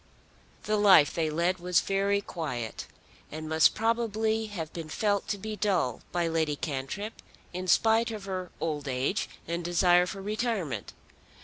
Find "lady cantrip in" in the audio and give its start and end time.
6.27-7.67